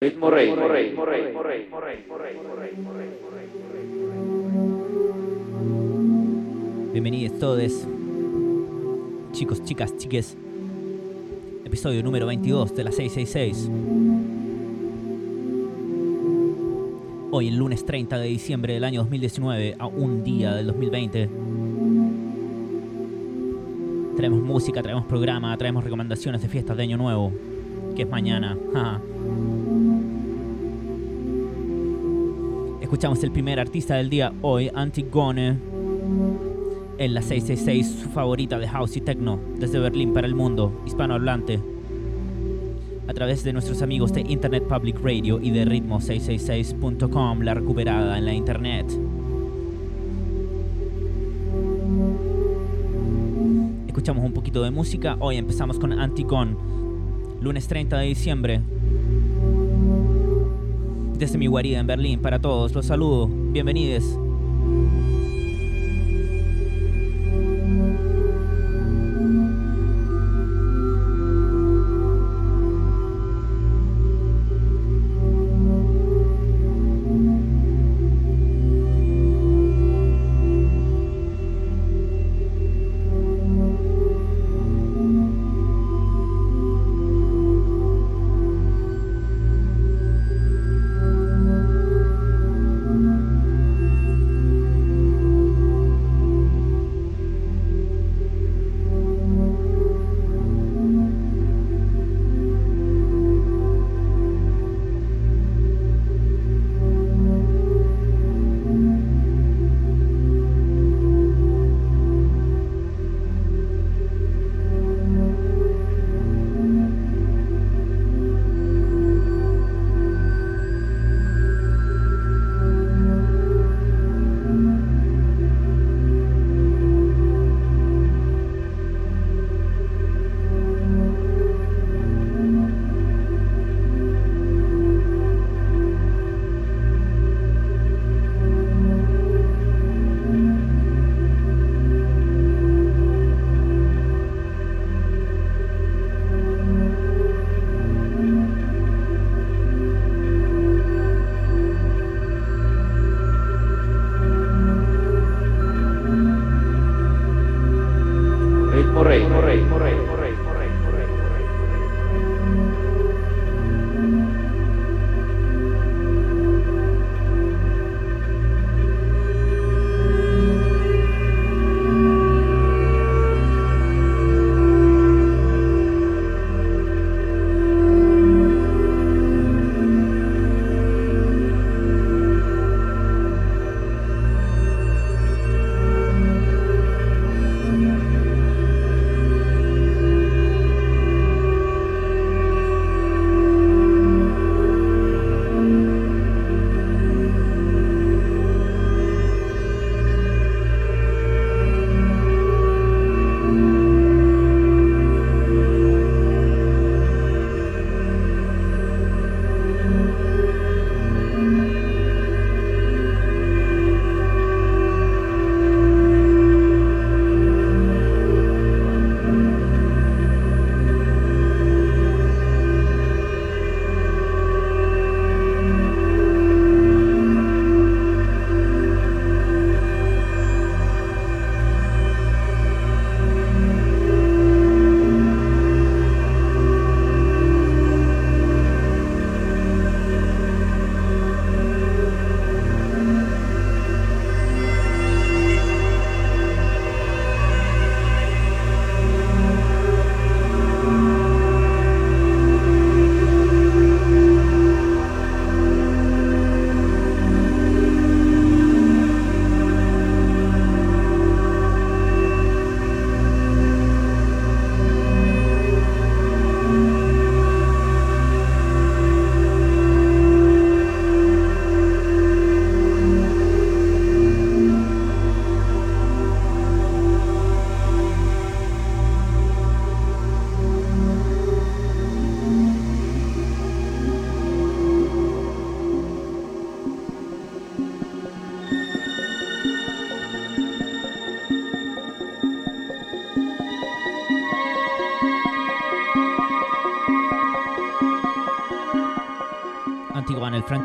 [0.00, 0.54] Ritmo Rey.
[6.92, 7.84] Bienvenidos todos,
[9.32, 10.36] chicos, chicas, chiques.
[11.64, 13.68] Episodio número 22 de la 666.
[17.32, 21.28] Hoy, el lunes 30 de diciembre del año 2019, a un día del 2020.
[24.16, 27.32] Traemos música, traemos programa, traemos recomendaciones de fiestas de Año Nuevo,
[27.96, 28.56] que es mañana.
[32.88, 35.58] Escuchamos el primer artista del día hoy, Antigone,
[36.96, 41.60] en la 666, su favorita de house y techno, desde Berlín para el mundo, hispanohablante,
[43.06, 48.24] a través de nuestros amigos de Internet Public Radio y de ritmo666.com, la recuperada en
[48.24, 48.86] la internet.
[53.86, 56.56] Escuchamos un poquito de música, hoy empezamos con Antigone,
[57.42, 58.62] lunes 30 de diciembre,
[61.18, 62.72] desde mi guarida en Berlín para todos.
[62.74, 63.28] Los saludo.
[63.28, 64.27] Bienvenidos.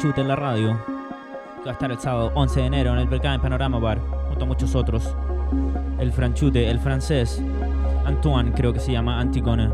[0.03, 0.77] Antigua en la radio,
[1.59, 4.43] que va a estar el sábado 11 de enero en el Bergame Panorama Bar, junto
[4.43, 5.15] a muchos otros.
[5.97, 7.41] El Franchute, el francés,
[8.03, 9.69] Antoine creo que se llama Antigone.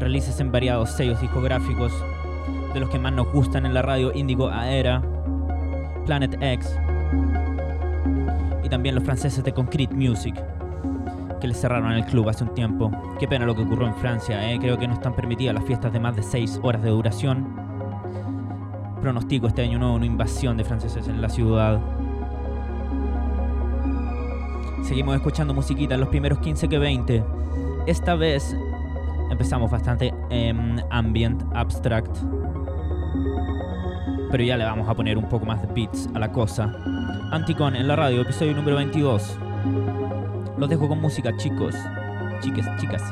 [0.00, 1.92] Releases en variados sellos discográficos,
[2.74, 5.02] de los que más nos gustan en la radio Indigo Aera,
[6.04, 6.76] Planet X
[8.64, 10.34] y también los franceses de Concrete Music
[11.40, 12.90] que le cerraron el club hace un tiempo.
[13.18, 14.58] Qué pena lo que ocurrió en Francia, ¿eh?
[14.60, 17.48] creo que no están permitidas las fiestas de más de 6 horas de duración.
[19.00, 21.80] Pronostico este año nuevo una invasión de franceses en la ciudad.
[24.82, 27.24] Seguimos escuchando musiquita los primeros 15 que 20.
[27.86, 28.56] Esta vez
[29.30, 32.16] empezamos bastante en ambient, abstract.
[34.30, 36.72] Pero ya le vamos a poner un poco más de beats a la cosa.
[37.32, 39.38] Anticon en la radio, episodio número 22.
[40.60, 41.74] Los dejo con música, chicos.
[42.42, 43.02] Chiques, chicas.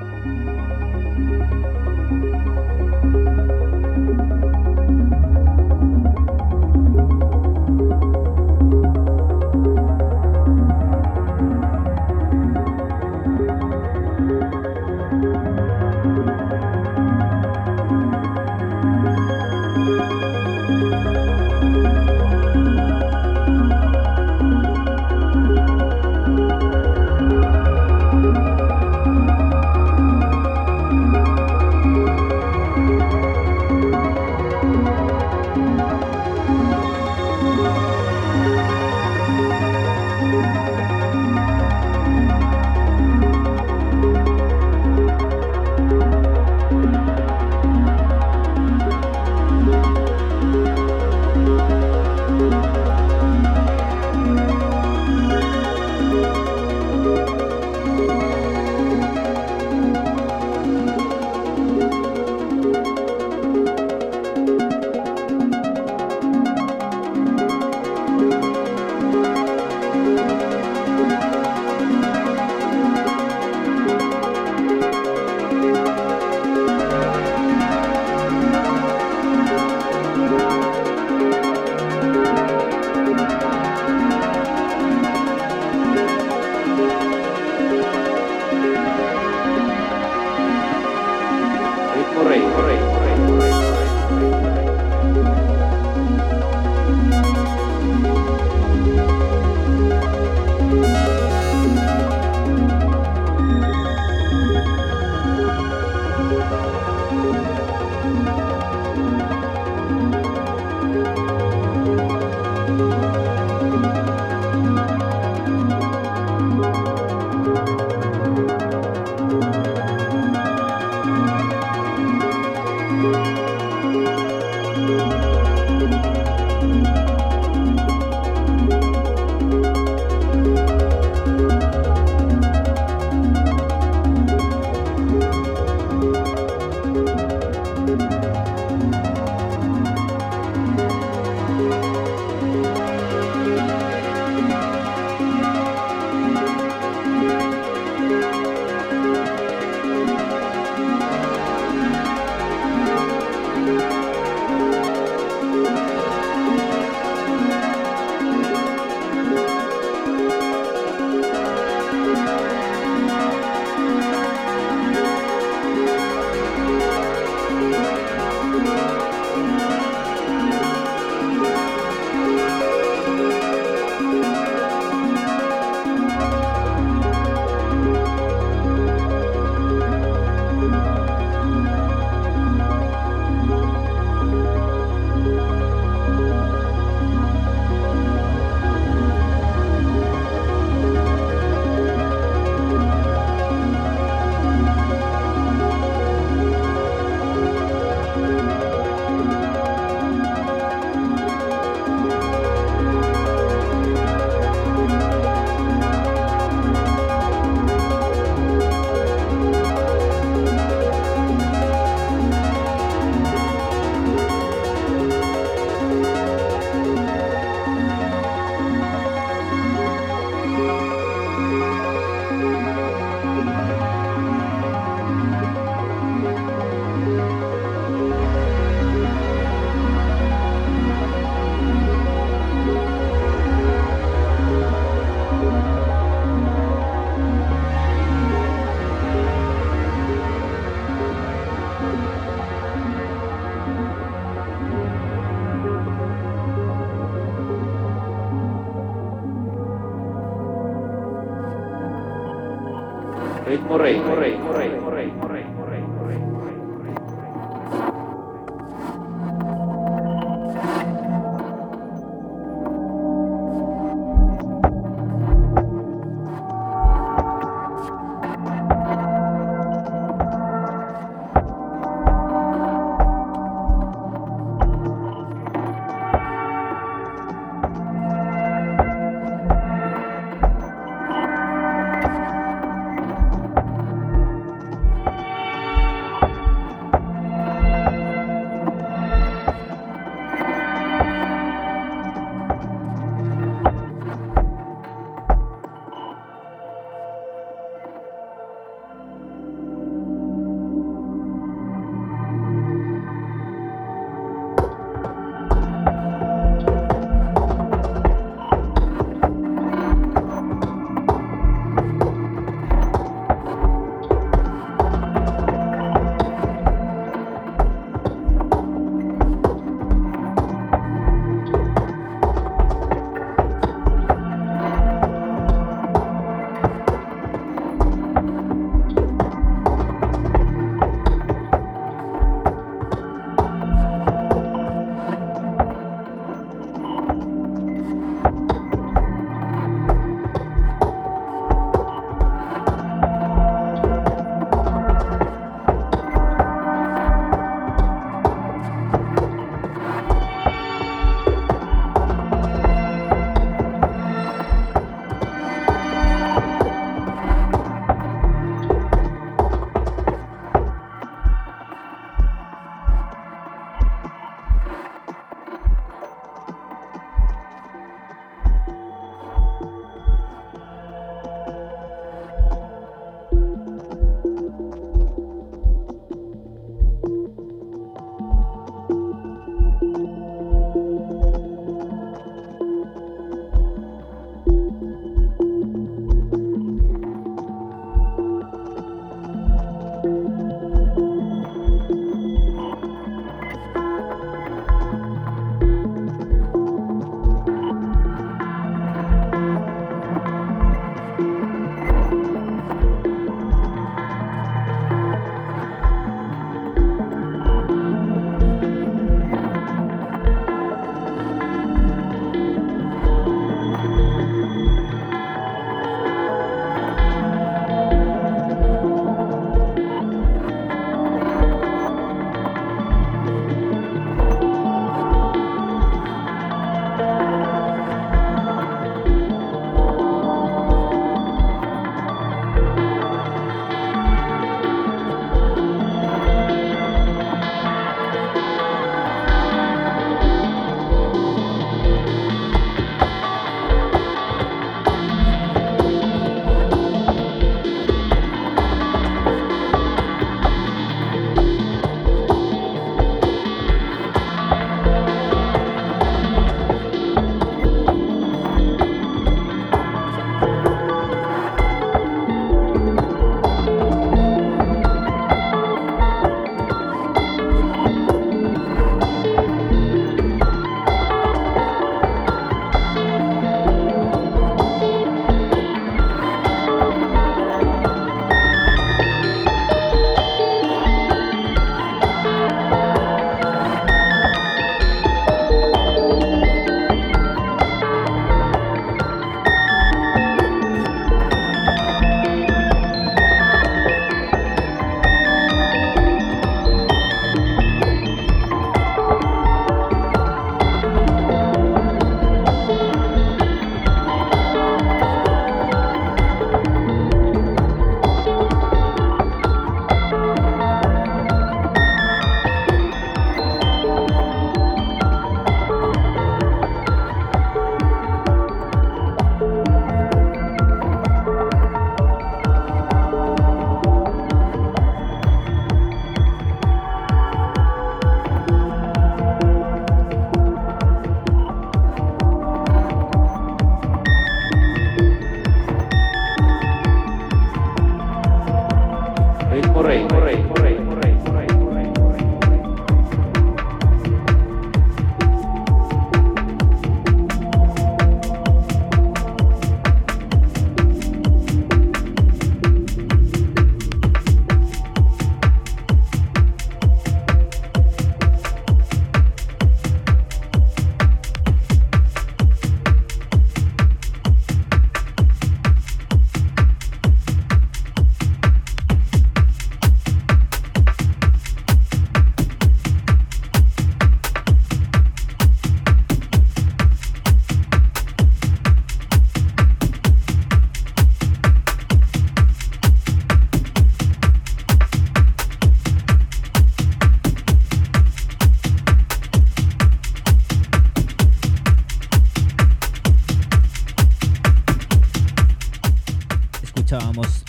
[253.89, 254.48] Ritmo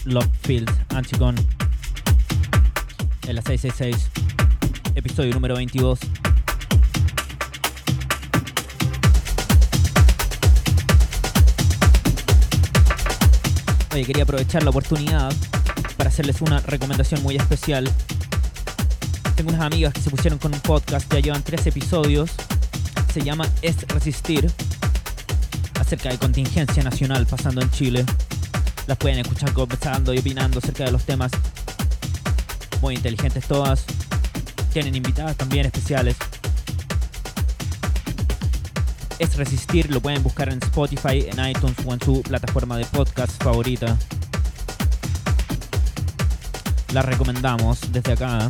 [0.05, 1.41] Love Field, Antigone.
[3.27, 4.09] En la 666,
[4.95, 5.99] episodio número 22.
[13.91, 15.33] Oye, quería aprovechar la oportunidad
[15.97, 17.89] para hacerles una recomendación muy especial.
[19.35, 22.31] Tengo unas amigas que se pusieron con un podcast, ya llevan tres episodios.
[23.13, 24.51] Se llama Es Resistir,
[25.79, 28.05] acerca de contingencia nacional pasando en Chile.
[28.89, 31.31] Las pueden escuchar conversando y opinando acerca de los temas.
[32.81, 33.85] Muy inteligentes todas.
[34.73, 36.17] Tienen invitadas también especiales.
[39.19, 43.31] Es Resistir, lo pueden buscar en Spotify, en iTunes o en su plataforma de podcast
[43.43, 43.95] favorita.
[46.91, 48.49] Las recomendamos desde acá.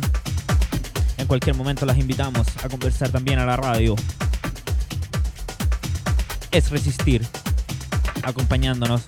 [1.18, 3.94] En cualquier momento las invitamos a conversar también a la radio.
[6.50, 7.26] Es Resistir,
[8.22, 9.02] acompañándonos.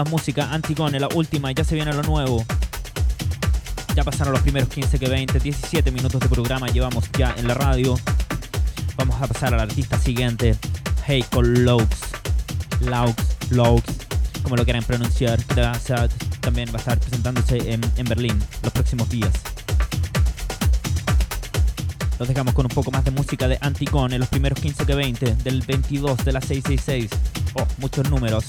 [0.00, 2.42] Más música, Antigone, la última, ya se viene lo nuevo.
[3.94, 7.52] Ya pasaron los primeros 15 que 20, 17 minutos de programa llevamos ya en la
[7.52, 8.00] radio.
[8.96, 10.56] Vamos a pasar al artista siguiente,
[11.06, 11.84] Heiko Laux.
[12.80, 13.14] Laux,
[13.50, 13.82] Laux,
[14.42, 15.38] como lo quieran pronunciar.
[16.40, 19.34] También va a estar presentándose en, en Berlín los próximos días.
[22.18, 25.34] Los dejamos con un poco más de música de Antigone, los primeros 15 que 20,
[25.44, 27.10] del 22 de la 666.
[27.52, 28.46] Oh, muchos números.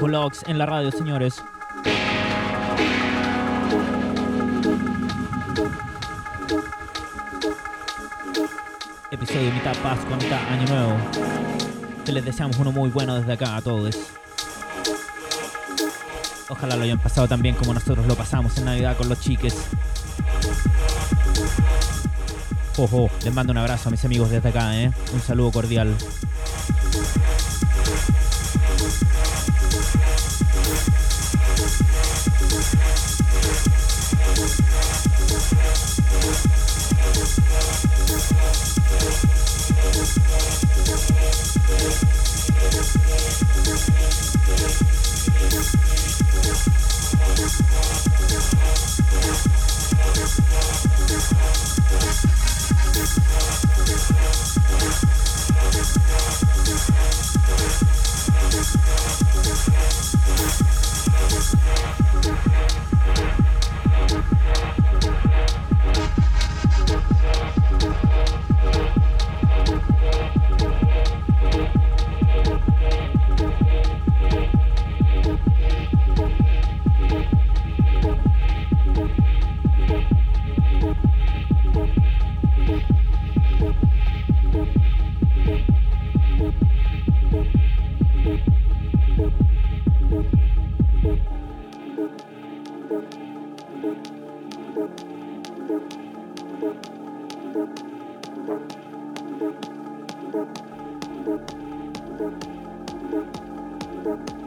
[0.00, 1.44] Colox en la radio, señores.
[9.10, 10.96] Episodio mitad Pascua, mitad Año Nuevo.
[12.06, 13.94] Que les deseamos uno muy bueno desde acá a todos.
[16.48, 19.54] Ojalá lo hayan pasado tan bien como nosotros lo pasamos en Navidad con los chiques.
[22.78, 24.90] Ojo, les mando un abrazo a mis amigos desde acá, ¿eh?
[25.12, 25.94] Un saludo cordial.
[95.70, 95.94] Thank
[104.30, 104.39] you.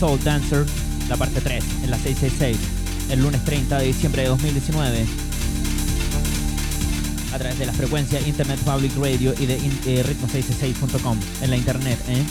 [0.00, 0.66] Soul Dancer,
[1.08, 2.58] la parte 3, en la 666,
[3.10, 5.06] el lunes 30 de diciembre de 2019.
[7.32, 11.98] A través de la frecuencia Internet Public Radio y de eh, ritmo666.com en la internet,
[12.08, 12.24] ¿eh?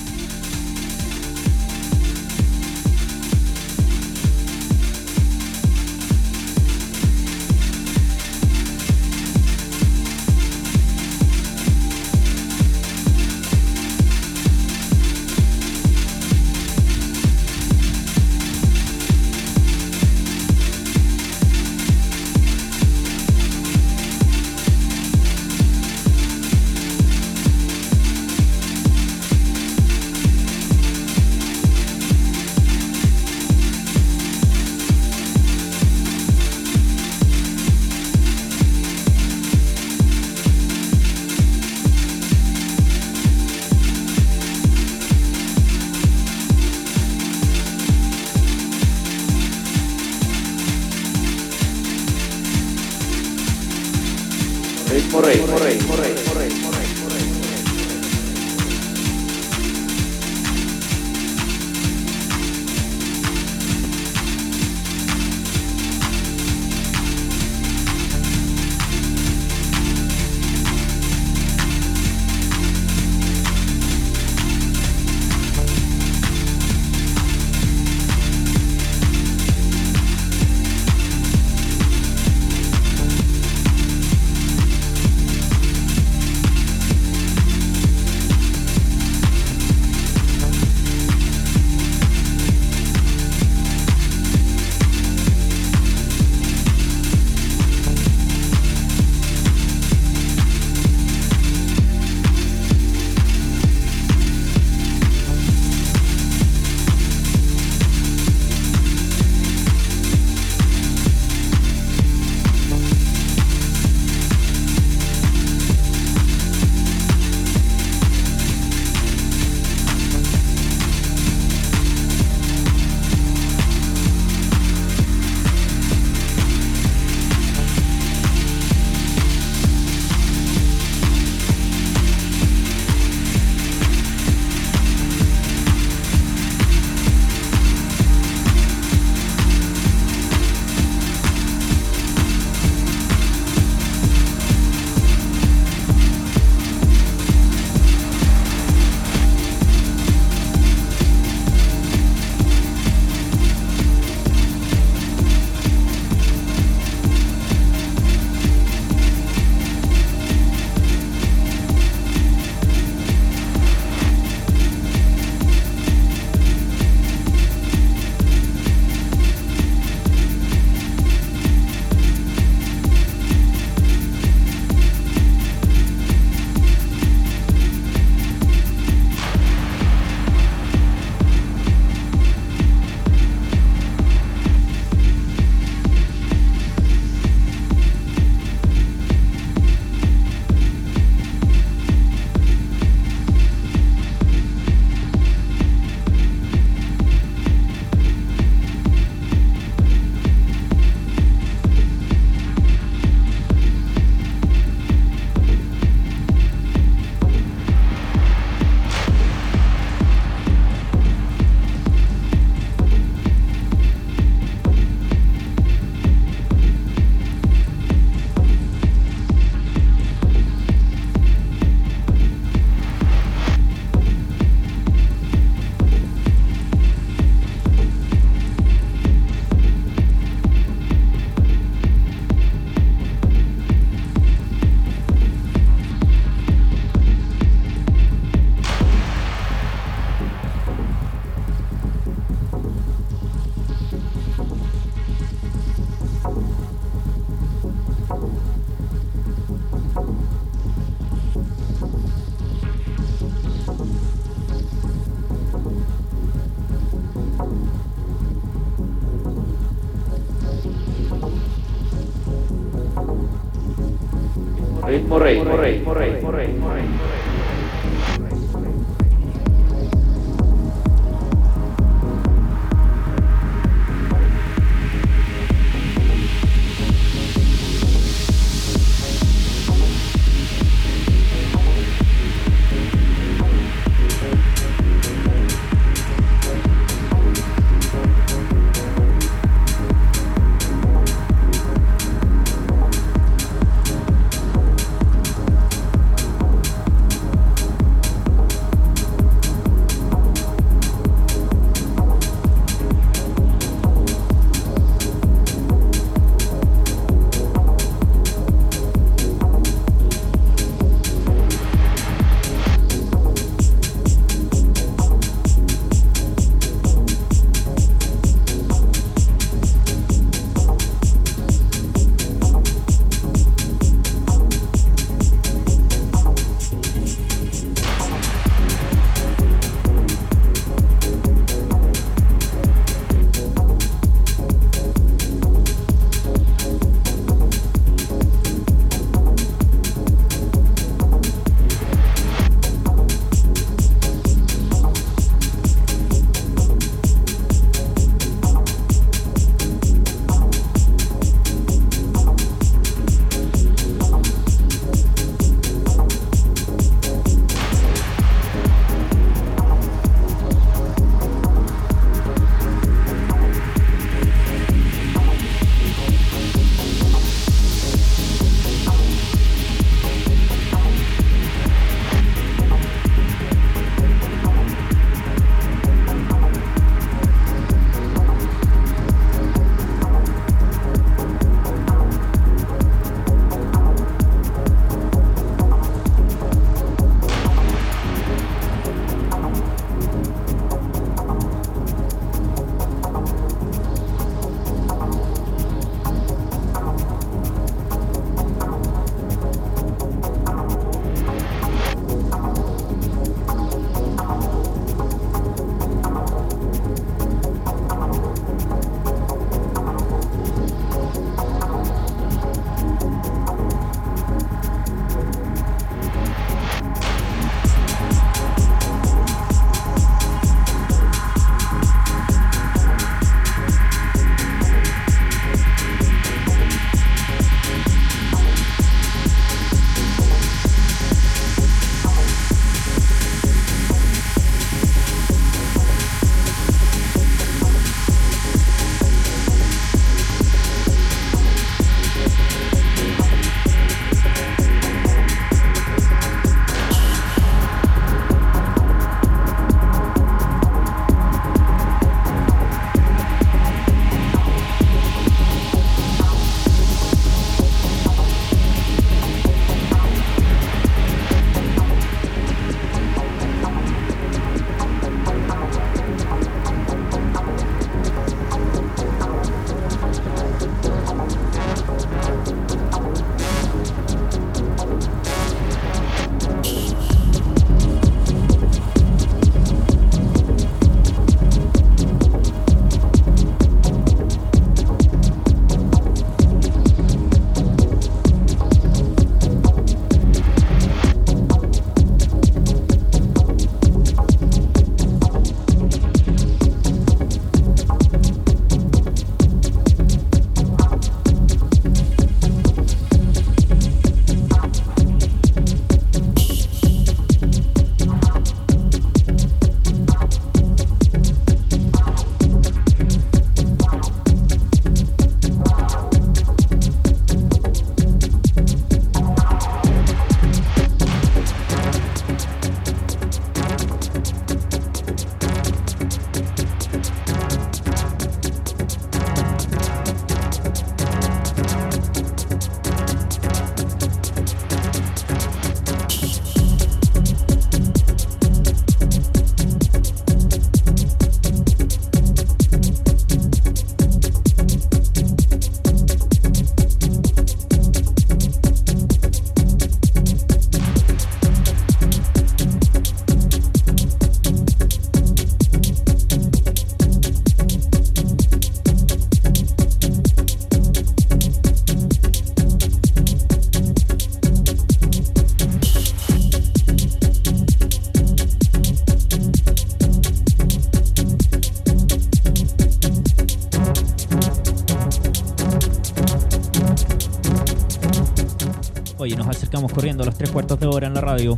[579.23, 581.57] Oye, nos acercamos corriendo a los tres cuartos de hora en la radio.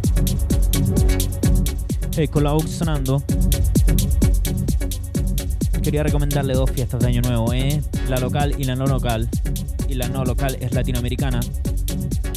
[2.16, 3.24] Hey, con la aux sonando.
[5.82, 7.82] Quería recomendarle dos fiestas de Año Nuevo, ¿eh?
[8.08, 9.28] La local y la no local.
[9.90, 11.40] Y la no local es latinoamericana.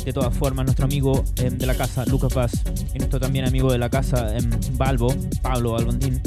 [0.03, 2.53] De todas formas, nuestro amigo em, de la casa, Lucas Paz,
[2.95, 4.49] y nuestro también amigo de la casa, em,
[4.79, 6.23] Balbo, Pablo Albondín,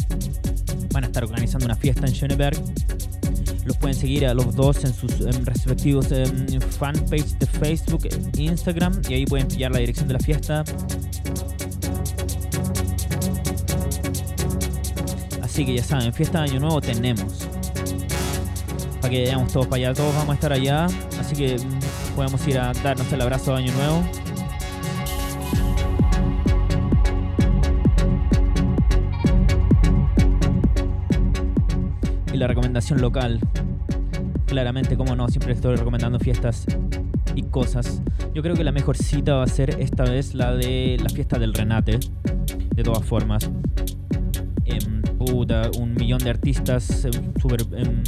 [0.92, 2.62] van a estar organizando una fiesta en Schöneberg.
[3.80, 6.08] Pueden seguir a los dos en sus em, respectivos
[6.78, 10.64] fanpage de Facebook e Instagram y ahí pueden pillar la dirección de la fiesta.
[15.42, 17.48] Así que ya saben, fiesta de Año Nuevo tenemos.
[19.02, 20.86] Para que vayamos todos para allá, todos vamos a estar allá.
[21.20, 24.31] Así que mm, podemos ir a darnos el abrazo de Año Nuevo.
[32.72, 33.40] Recomendación local.
[34.46, 36.66] Claramente, como no, siempre estoy recomendando fiestas
[37.36, 38.02] y cosas.
[38.34, 41.38] Yo creo que la mejor cita va a ser esta vez la de la fiesta
[41.38, 42.00] del Renate.
[42.74, 43.50] De todas formas.
[44.64, 47.12] Em, un millón de artistas em,
[47.42, 48.04] super, em,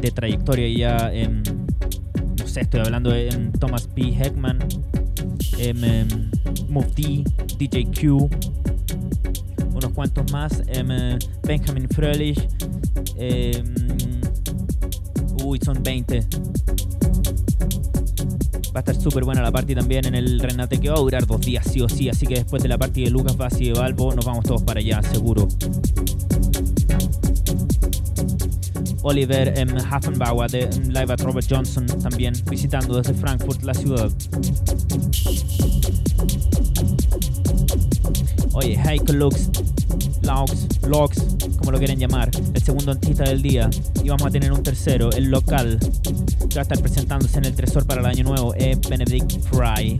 [0.00, 1.10] de trayectoria ya.
[2.38, 4.12] no sé, estoy hablando de em, Thomas P.
[4.12, 4.58] Heckman,
[6.68, 7.24] Mufti,
[7.58, 8.28] DJ Q,
[9.74, 12.46] unos cuantos más, eh, Benjamin Fröhlich.
[13.22, 13.74] Em,
[15.44, 16.26] uy, son 20.
[18.74, 21.26] Va a estar súper buena la party también en el Renate que va a durar
[21.26, 22.08] dos días sí o sí.
[22.08, 24.80] Así que después de la party de Lucas y de Balbo nos vamos todos para
[24.80, 25.48] allá, seguro.
[29.02, 29.52] Oliver.
[29.90, 34.10] Hafenbauer de em, Live at Robert Johnson también visitando desde Frankfurt la ciudad.
[38.54, 39.50] Oye, Heiko Lux,
[40.22, 41.18] Laux, Lox,
[41.58, 43.68] como lo quieren llamar, el segundo artista del día.
[44.02, 45.78] Y vamos a tener un tercero, el local,
[46.48, 49.96] que va a estar presentándose en el Tresor para el Año Nuevo, es Benedict Fry.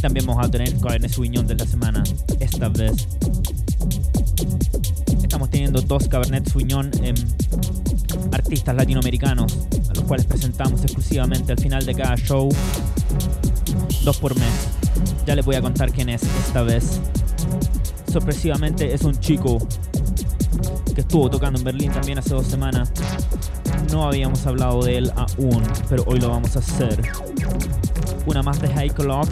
[0.00, 2.04] También vamos a tener Cabernet Sauvignon de la semana,
[2.40, 3.08] esta vez.
[5.22, 7.14] Estamos teniendo dos Cabernet Sauvignon em,
[8.32, 9.56] artistas latinoamericanos,
[9.90, 12.48] a los cuales presentamos exclusivamente al final de cada show,
[14.04, 14.68] dos por mes.
[15.26, 17.00] Ya les voy a contar quién es esta vez.
[18.16, 19.58] Sorpresivamente es un chico
[20.94, 22.90] que estuvo tocando en Berlín también hace dos semanas.
[23.92, 27.02] No habíamos hablado de él aún, pero hoy lo vamos a hacer.
[28.24, 29.28] Una más de Heiko Lux,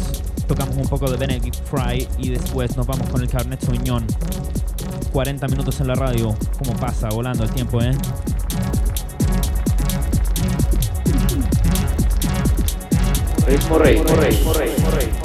[0.47, 4.07] tocamos un poco de Benedict Fry y después nos vamos con el Cabernet Sauvignon.
[5.15, 7.97] 40 minutos en la radio, como pasa, volando el tiempo, ¿eh?
[13.47, 15.24] Rey, Rey, Rey.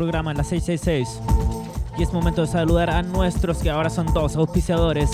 [0.00, 1.20] Programa en la 666.
[1.98, 5.10] Y es momento de saludar a nuestros, que ahora son dos auspiciadores.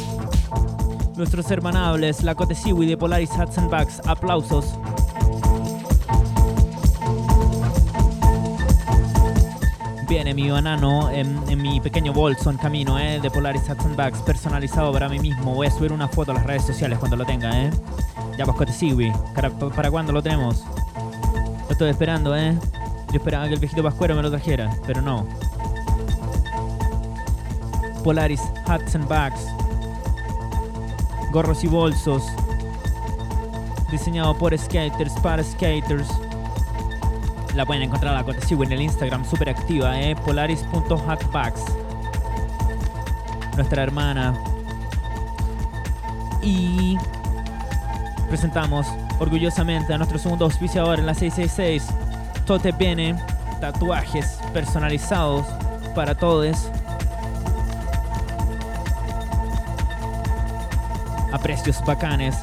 [1.16, 4.00] Nuestros hermanables, la Cote Siwi de Polaris Hats and Bags.
[4.06, 4.78] Aplausos.
[10.08, 14.20] Viene mi banano en, mi pequeño bolso en camino, eh, de Polaris Hats and Bags,
[14.20, 15.52] personalizado para mí mismo.
[15.52, 17.70] Voy a subir una foto a las redes sociales cuando lo tenga, eh.
[18.38, 19.12] Ya pues Cote Siwi.
[19.34, 20.62] ¿Para, ¿Para cuándo lo tenemos?
[21.66, 22.56] Lo estoy esperando, eh.
[23.16, 25.26] Esperaba que el viejito Pascuero me lo trajera, pero no.
[28.04, 29.40] Polaris Hats and Bags.
[31.32, 32.22] Gorros y bolsos.
[33.90, 36.06] Diseñado por skaters para skaters.
[37.54, 40.14] La pueden encontrar la Cotesigo en el Instagram, súper activa, eh.
[43.56, 44.34] Nuestra hermana.
[46.42, 46.98] Y
[48.28, 48.86] presentamos
[49.18, 52.05] orgullosamente a nuestro segundo auspiciador en la 666.
[52.46, 53.16] Tote Bene,
[53.60, 55.44] tatuajes personalizados
[55.96, 56.70] para todos.
[61.32, 62.36] A precios bacanes.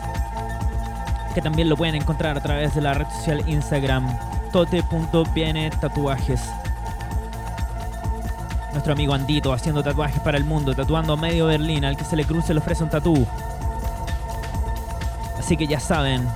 [1.33, 4.05] Que también lo pueden encontrar a través de la red social Instagram.
[4.51, 6.41] Tote.viene tatuajes.
[8.73, 11.85] Nuestro amigo Andito haciendo tatuajes para el mundo, tatuando a medio Berlín.
[11.85, 13.25] Al que se le cruce le ofrece un tatú.
[15.39, 16.27] Así que ya saben,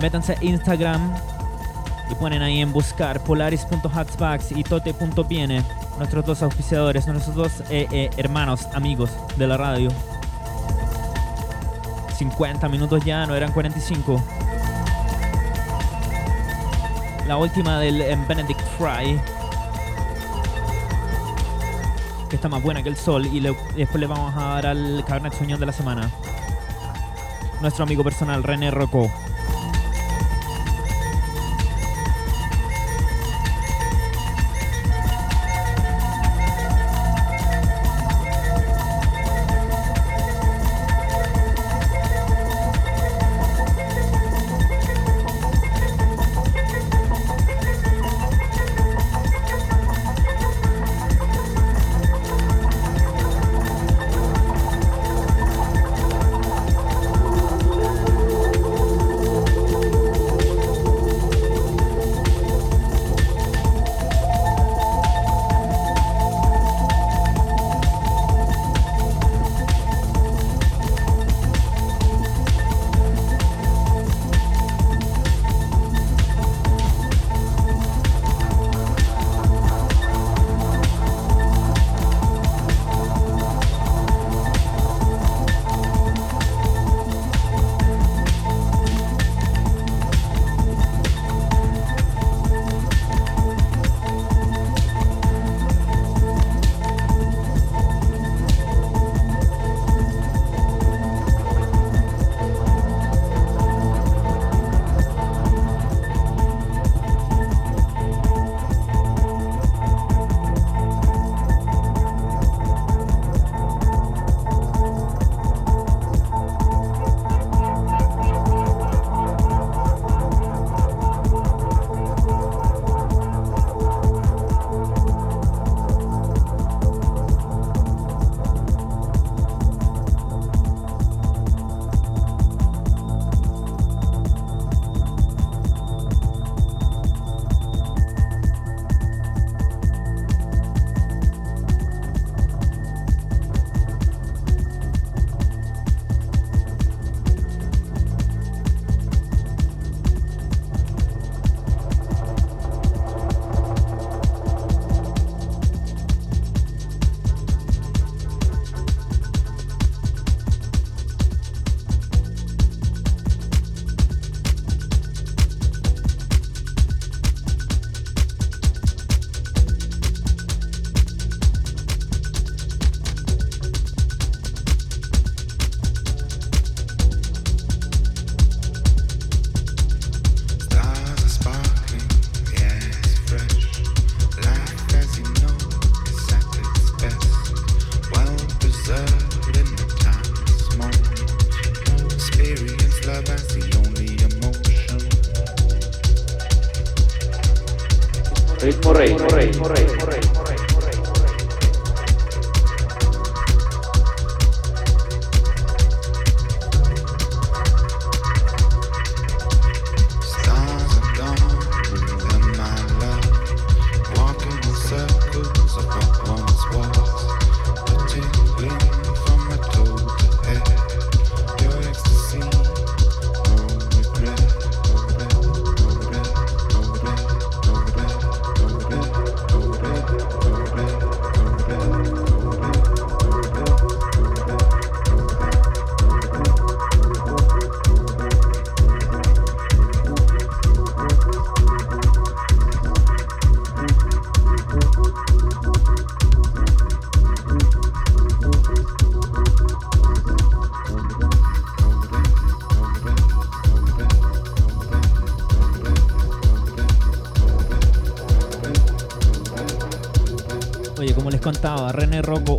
[0.00, 1.14] métanse a Instagram
[2.10, 5.64] y ponen ahí en buscar polaris.hatsbacks y tote.viene,
[5.98, 9.88] nuestros dos auspiciadores, nuestros dos eh, eh, hermanos, amigos de la radio.
[12.18, 14.22] 50 minutos ya, no eran 45.
[17.26, 19.18] La última del eh, Benedict Fry.
[22.28, 23.26] Que está más buena que el sol.
[23.26, 26.10] Y, le- después le vamos a dar al Cabernet Sauvignon de la semana.
[27.60, 29.10] Nuestro amigo personal, René Rocco.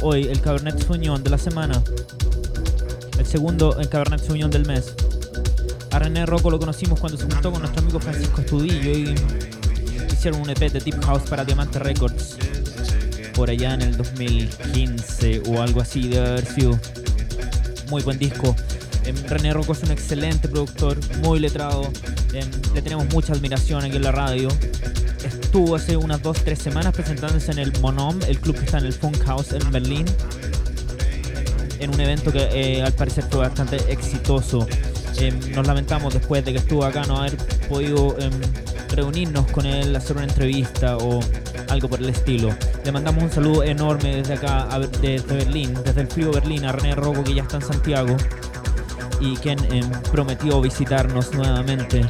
[0.05, 1.81] Hoy, el Cabernet Sauvignon de la semana.
[3.17, 4.93] El segundo, el Cabernet Sauvignon del mes.
[5.91, 9.15] A René Rocco lo conocimos cuando se juntó con nuestro amigo Francisco Estudillo y
[10.13, 12.37] hicieron un EP de Deep House para Diamante Records.
[13.33, 16.79] Por allá en el 2015 o algo así de haber sido.
[17.89, 18.55] Muy buen disco.
[19.05, 21.91] Em, René Rocco es un excelente productor, muy letrado.
[22.33, 24.49] em, le tenemos mucha admiración aquí en la radio.
[25.55, 28.91] Estuvo hace unas 2-3 semanas presentándose en el Monom, el club que está en el
[28.91, 30.05] Funk House en Berlín.
[31.79, 34.67] En un evento que eh, al parecer fue bastante exitoso.
[35.17, 37.37] Em, nos lamentamos después de que estuvo acá no haber
[37.69, 38.33] podido em,
[38.89, 41.21] reunirnos con él, hacer una entrevista o
[41.69, 42.49] algo por el estilo.
[42.83, 46.73] Le mandamos un saludo enorme desde acá, a- desde Berlín, desde el frío Berlín, a
[46.73, 48.17] René Rocco que ya está en Santiago
[49.21, 52.01] y quien em, prometió visitarnos nuevamente.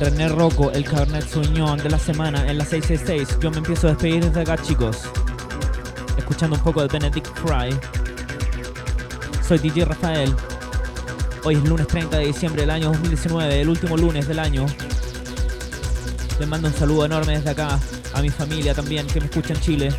[0.00, 3.38] René Rocco, el Cabernet Sauvignon de la semana en la 666.
[3.38, 4.96] Yo me empiezo a despedir desde acá, chicos.
[6.16, 7.78] Escuchando un poco de Benedict Fry.
[9.46, 10.34] Soy DJ Rafael.
[11.44, 14.64] Hoy es lunes 30 de diciembre del año 2019, el último lunes del año.
[16.38, 17.78] Les mando un saludo enorme desde acá
[18.14, 19.94] a mi familia también que me escucha en Chile.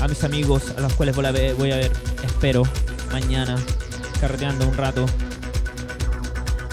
[0.00, 1.90] A mis amigos a los cuales voy a ver, voy a ver
[2.22, 2.62] espero,
[3.10, 3.56] mañana,
[4.20, 5.06] carreteando un rato.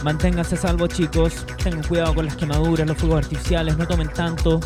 [0.03, 4.59] Manténganse salvo chicos, tengan cuidado con las quemaduras, los fuegos artificiales, no tomen tanto,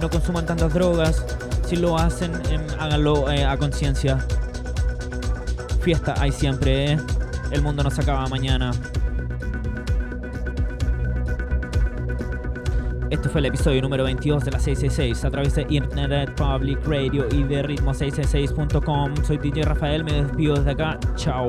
[0.00, 1.24] no consuman tantas drogas,
[1.66, 4.18] si lo hacen, em, háganlo eh, a conciencia.
[5.82, 6.98] Fiesta hay siempre, ¿eh?
[7.50, 8.70] el mundo no se acaba mañana.
[13.10, 17.26] Este fue el episodio número 22 de la 666 a través de Internet Public Radio
[17.30, 19.16] y de ritmo666.com.
[19.24, 20.98] Soy DJ Rafael, me despido desde acá.
[21.16, 21.46] Chao.